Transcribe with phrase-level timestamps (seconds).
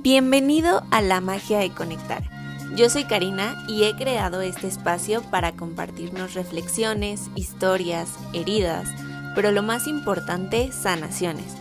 [0.00, 2.22] Bienvenido a la magia de conectar.
[2.76, 8.88] Yo soy Karina y he creado este espacio para compartirnos reflexiones, historias, heridas,
[9.34, 11.56] pero lo más importante, sanaciones,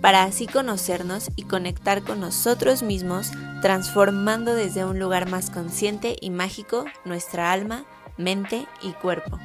[0.00, 6.30] para así conocernos y conectar con nosotros mismos, transformando desde un lugar más consciente y
[6.30, 7.84] mágico nuestra alma,
[8.16, 9.38] mente y cuerpo.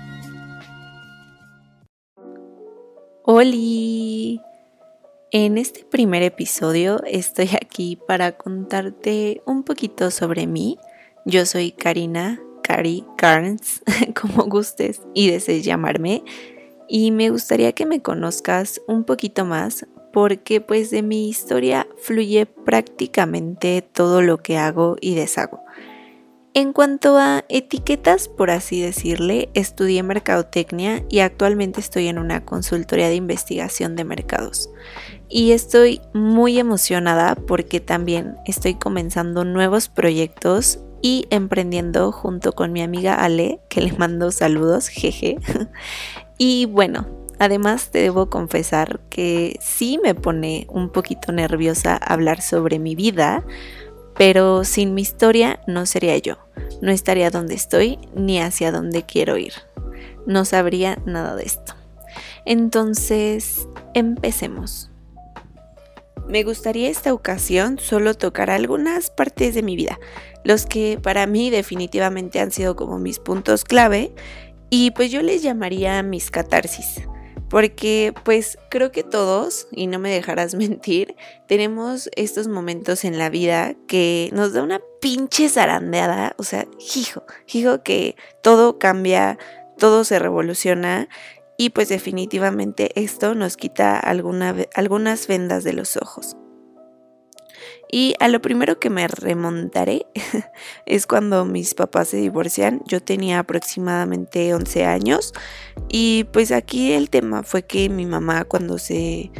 [3.25, 4.39] ¡Holi!
[5.31, 10.77] En este primer episodio estoy aquí para contarte un poquito sobre mí.
[11.25, 13.81] Yo soy Karina, Cari Carnes,
[14.21, 16.23] como gustes y desees llamarme.
[16.87, 22.45] Y me gustaría que me conozcas un poquito más porque pues de mi historia fluye
[22.45, 25.59] prácticamente todo lo que hago y deshago.
[26.57, 33.09] En cuanto a etiquetas, por así decirle, estudié mercadotecnia y actualmente estoy en una consultoría
[33.09, 34.67] de investigación de mercados.
[35.29, 42.81] Y estoy muy emocionada porque también estoy comenzando nuevos proyectos y emprendiendo junto con mi
[42.81, 45.37] amiga Ale, que le mando saludos, jeje.
[46.39, 47.07] Y bueno,
[47.39, 53.43] además te debo confesar que sí me pone un poquito nerviosa hablar sobre mi vida,
[54.15, 56.37] pero sin mi historia no sería yo,
[56.81, 59.53] no estaría donde estoy ni hacia dónde quiero ir.
[60.27, 61.73] No sabría nada de esto.
[62.45, 64.91] Entonces, empecemos.
[66.27, 69.99] Me gustaría esta ocasión solo tocar algunas partes de mi vida,
[70.43, 74.13] los que para mí definitivamente han sido como mis puntos clave
[74.69, 77.01] y pues yo les llamaría mis catarsis
[77.49, 81.15] porque pues creo que todos, y no me dejarás mentir,
[81.47, 87.23] tenemos estos momentos en la vida que nos da una pinche zarandeada, o sea, hijo,
[87.47, 89.37] hijo que todo cambia,
[89.77, 91.07] todo se revoluciona
[91.57, 96.37] y pues definitivamente esto nos quita algunas vendas de los ojos.
[97.89, 100.05] Y a lo primero que me remontaré
[100.85, 102.81] es cuando mis papás se divorcian.
[102.85, 105.33] Yo tenía aproximadamente 11 años
[105.87, 109.31] y pues aquí el tema fue que mi mamá cuando se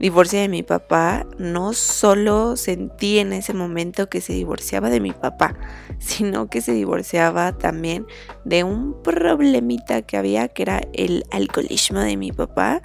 [0.00, 5.12] divorcia de mi papá, no solo sentí en ese momento que se divorciaba de mi
[5.12, 5.54] papá,
[5.98, 8.06] sino que se divorciaba también
[8.44, 12.82] de un problemita que había que era el alcoholismo de mi papá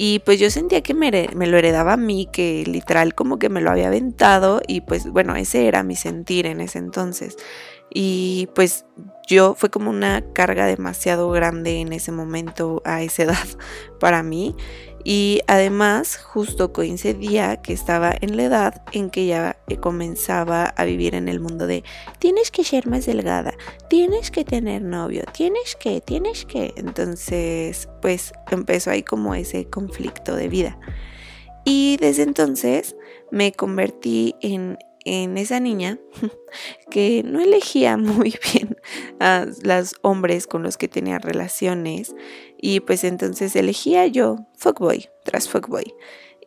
[0.00, 3.60] y pues yo sentía que me, lo heredaba a mí, que literal como que me
[3.60, 7.36] lo había aventado y pues bueno, ese era mi sentir en ese entonces.
[7.92, 8.84] Y pues
[9.26, 13.46] yo fue como una carga demasiado grande en ese momento a esa edad
[13.98, 14.54] para mí
[15.04, 20.84] y además justo coincidía que estaba en la edad en que ya eh, comenzaba a
[20.84, 21.84] vivir en el mundo de
[22.18, 23.54] tienes que ser más delgada,
[23.88, 26.72] tienes que tener novio, tienes que, tienes que.
[26.76, 30.78] Entonces pues empezó ahí como ese conflicto de vida.
[31.64, 32.96] Y desde entonces
[33.30, 35.98] me convertí en en esa niña
[36.90, 38.76] que no elegía muy bien
[39.20, 42.14] a los hombres con los que tenía relaciones
[42.60, 45.94] y pues entonces elegía yo fuckboy tras fuckboy.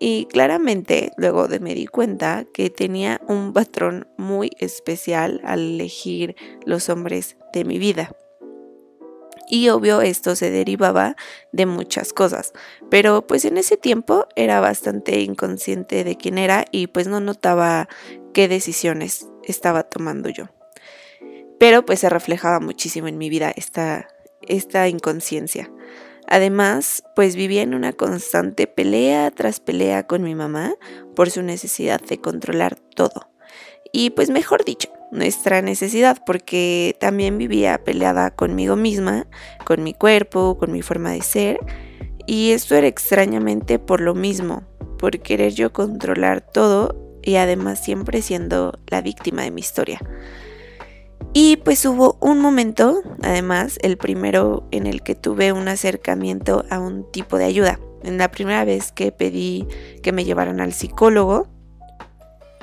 [0.03, 6.35] Y claramente luego de me di cuenta que tenía un patrón muy especial al elegir
[6.65, 8.15] los hombres de mi vida.
[9.47, 11.17] Y obvio esto se derivaba
[11.51, 12.53] de muchas cosas,
[12.89, 17.89] pero pues en ese tiempo era bastante inconsciente de quién era y pues no notaba
[18.33, 20.49] qué decisiones estaba tomando yo.
[21.59, 24.07] Pero pues se reflejaba muchísimo en mi vida esta,
[24.47, 25.71] esta inconsciencia.
[26.27, 30.73] Además, pues vivía en una constante pelea tras pelea con mi mamá
[31.15, 33.29] por su necesidad de controlar todo.
[33.91, 39.27] Y pues mejor dicho, nuestra necesidad, porque también vivía peleada conmigo misma,
[39.65, 41.59] con mi cuerpo, con mi forma de ser.
[42.25, 44.63] Y esto era extrañamente por lo mismo,
[44.97, 49.99] por querer yo controlar todo y además siempre siendo la víctima de mi historia.
[51.33, 56.79] Y pues hubo un momento, además, el primero en el que tuve un acercamiento a
[56.79, 57.79] un tipo de ayuda.
[58.03, 59.65] En la primera vez que pedí
[60.03, 61.47] que me llevaran al psicólogo,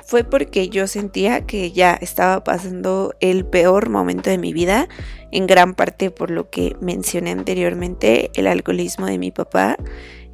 [0.09, 4.87] fue porque yo sentía que ya estaba pasando el peor momento de mi vida,
[5.31, 9.77] en gran parte por lo que mencioné anteriormente, el alcoholismo de mi papá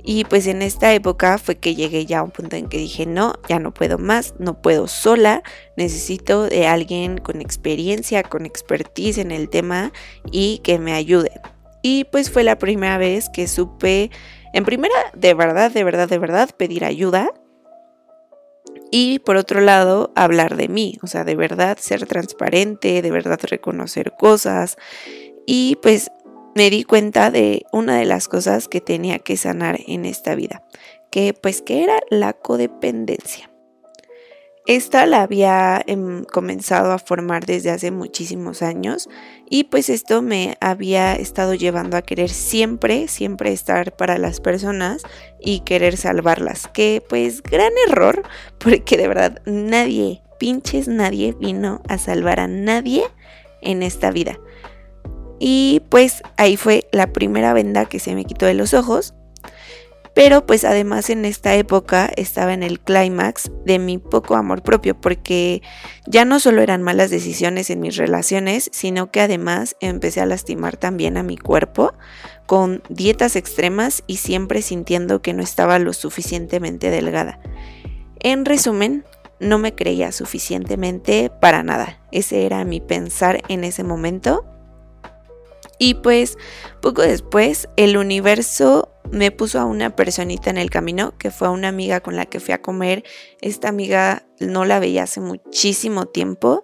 [0.06, 3.08] y pues en esta época fue que llegué ya a un punto en que dije,
[3.08, 5.42] no, ya no puedo más, no puedo sola,
[5.78, 9.92] necesito de alguien con experiencia, con expertise en el tema
[10.32, 11.32] y que me ayude.
[11.82, 14.12] Y pues fue la primera vez que supe,
[14.54, 17.32] en primera, de verdad, de verdad, de verdad, pedir ayuda.
[18.92, 23.40] Y por otro lado, hablar de mí, o sea, de verdad ser transparente, de verdad
[23.42, 24.78] reconocer cosas.
[25.48, 26.12] Y pues
[26.56, 30.64] me di cuenta de una de las cosas que tenía que sanar en esta vida,
[31.12, 33.52] que pues que era la codependencia.
[34.68, 39.08] Esta la había em, comenzado a formar desde hace muchísimos años
[39.48, 45.04] y pues esto me había estado llevando a querer siempre, siempre estar para las personas
[45.40, 46.68] y querer salvarlas.
[46.68, 48.24] Que pues gran error
[48.58, 53.04] porque de verdad nadie, pinches nadie vino a salvar a nadie
[53.62, 54.40] en esta vida.
[55.40, 59.14] Y pues ahí fue la primera venda que se me quitó de los ojos
[60.16, 65.00] pero pues además en esta época estaba en el clímax de mi poco amor propio
[65.00, 65.62] porque
[66.08, 70.78] ya no solo eran malas decisiones en mis relaciones, sino que además empecé a lastimar
[70.78, 71.94] también a mi cuerpo
[72.46, 77.42] con dietas extremas y siempre sintiendo que no estaba lo suficientemente delgada.
[78.22, 79.04] En resumen,
[79.42, 82.00] no me creía suficientemente para nada.
[82.14, 84.46] Ese era mi pensar en ese momento.
[85.78, 86.38] Y pues
[86.82, 91.68] poco después el universo me puso a una personita en el camino, que fue una
[91.68, 93.04] amiga con la que fui a comer.
[93.42, 96.64] Esta amiga no la veía hace muchísimo tiempo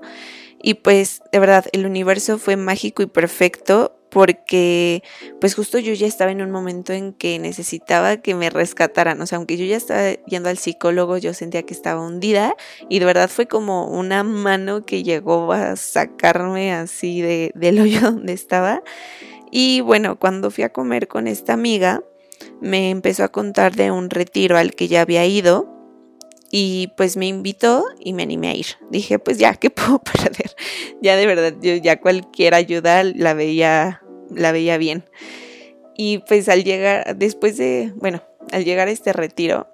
[0.62, 5.04] y pues de verdad el universo fue mágico y perfecto porque
[5.40, 9.26] pues justo yo ya estaba en un momento en que necesitaba que me rescataran, o
[9.26, 12.56] sea, aunque yo ya estaba yendo al psicólogo, yo sentía que estaba hundida
[12.90, 18.02] y de verdad fue como una mano que llegó a sacarme así de, del hoyo
[18.02, 18.84] donde estaba.
[19.50, 22.04] Y bueno, cuando fui a comer con esta amiga,
[22.60, 25.81] me empezó a contar de un retiro al que ya había ido
[26.52, 28.66] y pues me invitó y me animé a ir.
[28.90, 30.56] Dije, pues ya, ¿qué puedo perder?
[31.02, 35.06] Ya de verdad, yo ya cualquier ayuda la veía, la veía bien.
[35.96, 38.22] Y pues al llegar, después de, bueno,
[38.52, 39.68] al llegar a este retiro,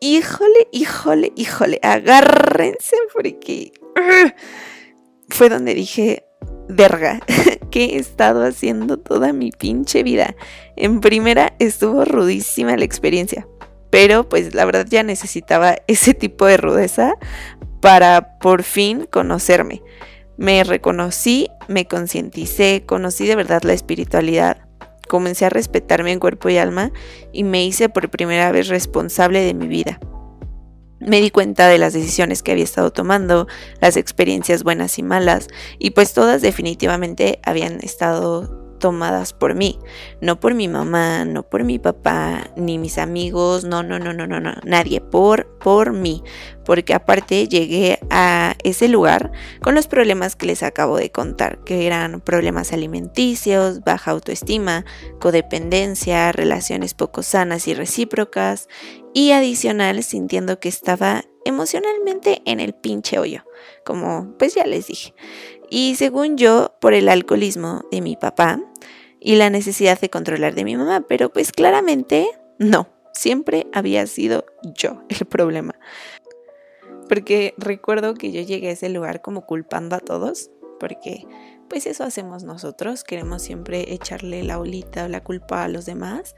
[0.00, 3.72] híjole, híjole, híjole, agárrense porque
[5.28, 6.24] fue donde dije,
[6.68, 7.20] verga,
[7.70, 10.34] ¿qué he estado haciendo toda mi pinche vida?
[10.76, 13.46] En primera estuvo rudísima la experiencia,
[13.92, 17.14] pero pues la verdad ya necesitaba ese tipo de rudeza
[17.82, 19.82] para por fin conocerme.
[20.38, 24.66] Me reconocí, me concienticé, conocí de verdad la espiritualidad,
[25.08, 26.90] comencé a respetarme en cuerpo y alma
[27.32, 30.00] y me hice por primera vez responsable de mi vida.
[30.98, 33.46] Me di cuenta de las decisiones que había estado tomando,
[33.80, 35.48] las experiencias buenas y malas,
[35.78, 39.78] y pues todas definitivamente habían estado tomadas por mí,
[40.20, 44.26] no por mi mamá, no por mi papá, ni mis amigos, no, no, no, no,
[44.26, 46.24] no, no, nadie, por, por mí,
[46.64, 49.30] porque aparte llegué a ese lugar
[49.62, 54.84] con los problemas que les acabo de contar, que eran problemas alimenticios, baja autoestima,
[55.20, 58.68] codependencia, relaciones poco sanas y recíprocas,
[59.14, 63.44] y adicional sintiendo que estaba emocionalmente en el pinche hoyo,
[63.84, 65.14] como pues ya les dije.
[65.70, 68.60] Y según yo, por el alcoholismo de mi papá
[69.20, 72.26] y la necesidad de controlar de mi mamá, pero pues claramente
[72.58, 74.44] no, siempre había sido
[74.74, 75.74] yo el problema.
[77.08, 81.26] Porque recuerdo que yo llegué a ese lugar como culpando a todos, porque
[81.68, 86.34] pues eso hacemos nosotros, queremos siempre echarle la olita o la culpa a los demás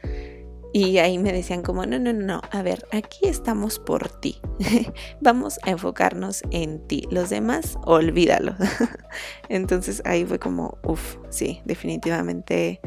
[0.76, 4.40] y ahí me decían como, no, no, no, a ver, aquí estamos por ti.
[5.20, 7.06] Vamos a enfocarnos en ti.
[7.12, 8.56] Los demás, olvídalos.
[9.48, 12.80] Entonces ahí fue como, uff, sí, definitivamente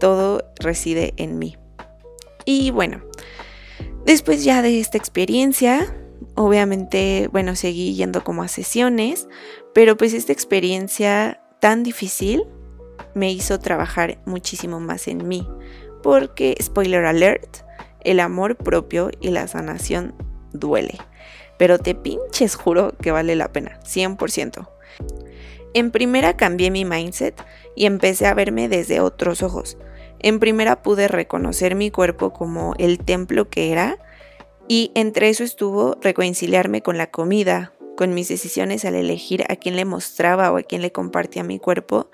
[0.00, 1.56] todo reside en mí.
[2.46, 3.00] Y bueno,
[4.04, 5.86] después ya de esta experiencia,
[6.34, 9.28] obviamente, bueno, seguí yendo como a sesiones,
[9.72, 12.42] pero pues esta experiencia tan difícil
[13.14, 15.46] me hizo trabajar muchísimo más en mí
[16.02, 17.58] porque, spoiler alert,
[18.02, 20.14] el amor propio y la sanación
[20.52, 20.98] duele.
[21.58, 24.68] Pero te pinches juro que vale la pena, 100%.
[25.74, 27.40] En primera cambié mi mindset
[27.76, 29.76] y empecé a verme desde otros ojos.
[30.18, 33.98] En primera pude reconocer mi cuerpo como el templo que era
[34.68, 39.76] y entre eso estuvo reconciliarme con la comida, con mis decisiones al elegir a quién
[39.76, 42.10] le mostraba o a quién le compartía mi cuerpo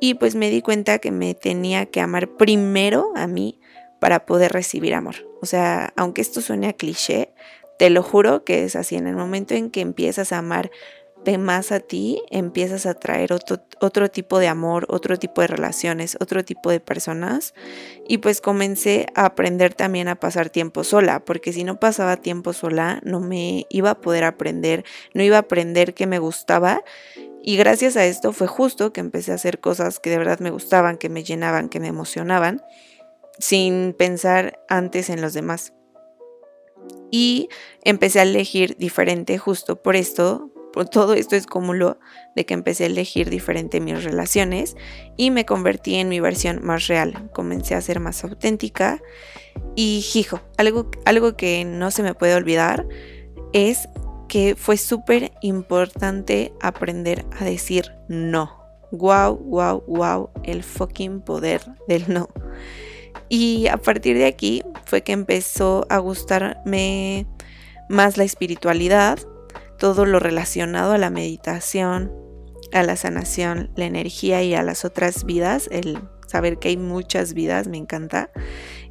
[0.00, 3.60] y pues me di cuenta que me tenía que amar primero a mí
[4.00, 5.16] para poder recibir amor.
[5.40, 7.32] O sea, aunque esto suene a cliché,
[7.78, 8.96] te lo juro que es así.
[8.96, 10.70] En el momento en que empiezas a amar
[11.24, 15.48] de más a ti, empiezas a traer otro, otro tipo de amor, otro tipo de
[15.48, 17.52] relaciones, otro tipo de personas.
[18.06, 22.52] Y pues comencé a aprender también a pasar tiempo sola, porque si no pasaba tiempo
[22.52, 24.84] sola, no me iba a poder aprender,
[25.14, 26.84] no iba a aprender que me gustaba
[27.48, 30.50] y gracias a esto fue justo que empecé a hacer cosas que de verdad me
[30.50, 32.60] gustaban, que me llenaban, que me emocionaban,
[33.38, 35.72] sin pensar antes en los demás.
[37.12, 37.48] Y
[37.84, 42.00] empecé a elegir diferente justo por esto, por todo esto es cúmulo
[42.34, 44.76] de que empecé a elegir diferente mis relaciones
[45.16, 47.30] y me convertí en mi versión más real.
[47.32, 49.00] Comencé a ser más auténtica
[49.76, 52.88] y hijo, algo, algo que no se me puede olvidar
[53.52, 53.88] es
[54.28, 58.64] que fue súper importante aprender a decir no.
[58.92, 62.28] Wow, wow, wow, el fucking poder del no.
[63.28, 67.26] Y a partir de aquí fue que empezó a gustarme
[67.88, 69.18] más la espiritualidad,
[69.78, 72.12] todo lo relacionado a la meditación,
[72.72, 77.34] a la sanación, la energía y a las otras vidas, el saber que hay muchas
[77.34, 78.30] vidas, me encanta,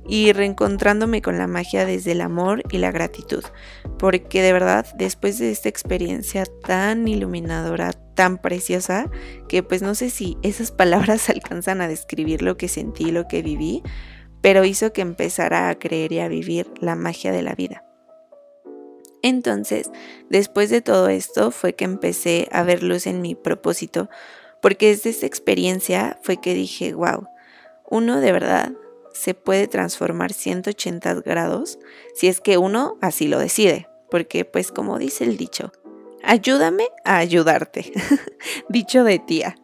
[0.08, 3.44] y reencontrándome con la magia desde el amor y la gratitud,
[3.98, 9.10] porque de verdad después de esta experiencia tan iluminadora, tan preciosa,
[9.48, 13.42] que pues no sé si esas palabras alcanzan a describir lo que sentí, lo que
[13.42, 13.82] viví,
[14.42, 17.84] pero hizo que empezara a creer y a vivir la magia de la vida.
[19.24, 19.90] Entonces,
[20.30, 24.08] después de todo esto fue que empecé a ver luz en mi propósito,
[24.66, 27.28] porque desde esta experiencia fue que dije, wow,
[27.88, 28.72] uno de verdad
[29.14, 31.78] se puede transformar 180 grados
[32.16, 35.72] si es que uno así lo decide, porque pues como dice el dicho,
[36.24, 37.92] ayúdame a ayudarte,
[38.70, 39.56] dicho de tía.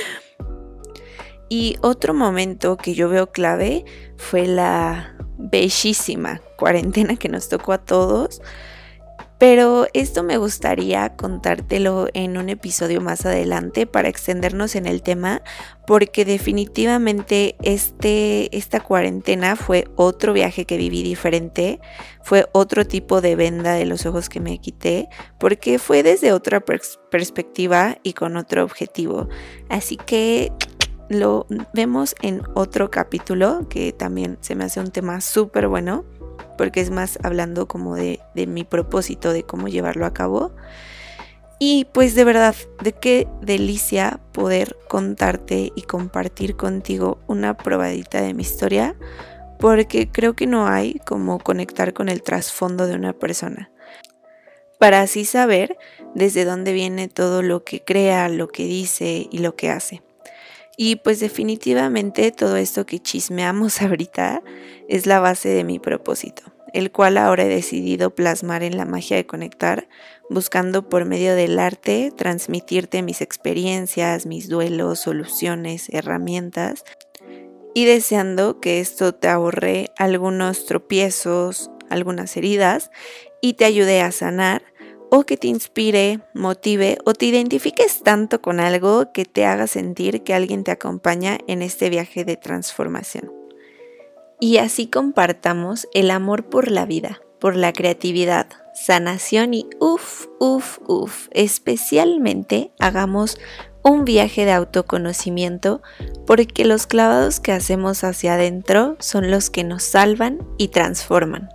[1.50, 3.84] y otro momento que yo veo clave
[4.16, 8.40] fue la bellísima cuarentena que nos tocó a todos.
[9.40, 15.40] Pero esto me gustaría contártelo en un episodio más adelante para extendernos en el tema,
[15.86, 21.80] porque definitivamente este, esta cuarentena fue otro viaje que viví diferente,
[22.22, 26.60] fue otro tipo de venda de los ojos que me quité, porque fue desde otra
[26.60, 29.30] perspectiva y con otro objetivo.
[29.70, 30.52] Así que
[31.08, 36.04] lo vemos en otro capítulo que también se me hace un tema súper bueno
[36.56, 40.52] porque es más hablando como de, mi propósito de cómo llevarlo a cabo.
[41.58, 48.32] Y pues de verdad, de qué delicia poder contarte y compartir contigo una probadita de
[48.32, 48.96] mi historia,
[49.58, 53.70] porque creo que no hay como conectar con el trasfondo de una persona.
[54.78, 55.76] Para así saber
[56.14, 60.02] desde dónde viene todo lo que crea, lo que dice y lo que hace.
[60.82, 64.42] Y pues definitivamente todo esto que chismeamos ahorita
[64.88, 69.18] es la base de mi propósito, el cual ahora he decidido plasmar en la magia
[69.18, 69.90] de conectar,
[70.30, 76.84] buscando por medio del arte transmitirte mis experiencias, mis duelos, soluciones, herramientas
[77.74, 82.90] y deseando que esto te ahorre algunos tropiezos, algunas heridas
[83.42, 84.62] y te ayude a sanar
[85.10, 90.22] o que te inspire, motive o te identifiques tanto con algo que te haga sentir
[90.22, 93.32] que alguien te acompaña en este viaje de transformación.
[94.40, 100.78] Y así compartamos el amor por la vida, por la creatividad, sanación y uff, uff,
[100.86, 103.38] uff, especialmente hagamos
[103.82, 105.82] un viaje de autoconocimiento
[106.26, 111.48] porque los clavados que hacemos hacia adentro son los que nos salvan y transforman.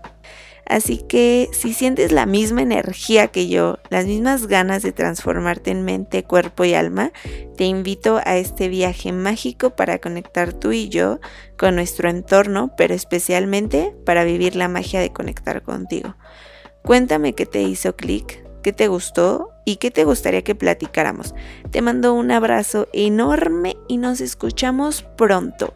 [0.68, 5.84] Así que si sientes la misma energía que yo, las mismas ganas de transformarte en
[5.84, 7.12] mente, cuerpo y alma,
[7.56, 11.20] te invito a este viaje mágico para conectar tú y yo
[11.58, 16.16] con nuestro entorno, pero especialmente para vivir la magia de conectar contigo.
[16.82, 21.36] Cuéntame qué te hizo clic, qué te gustó y qué te gustaría que platicáramos.
[21.72, 25.74] Te mando un abrazo enorme y nos escuchamos pronto.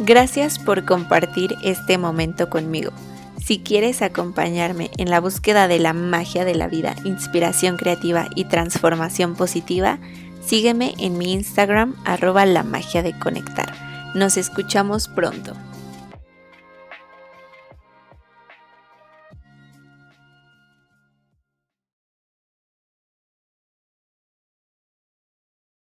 [0.00, 2.92] Gracias por compartir este momento conmigo.
[3.44, 8.44] Si quieres acompañarme en la búsqueda de la magia de la vida, inspiración creativa y
[8.44, 9.98] transformación positiva,
[10.46, 13.74] sígueme en mi Instagram arroba la magia de conectar.
[14.14, 15.54] Nos escuchamos pronto.